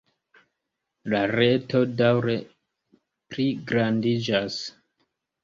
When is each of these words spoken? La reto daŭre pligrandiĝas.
La 1.13 1.19
reto 1.31 1.81
daŭre 1.99 2.39
pligrandiĝas. 3.35 4.59